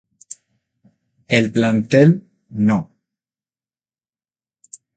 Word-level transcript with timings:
El 1.39 1.51
Plantel 1.57 2.15
No. 2.49 2.79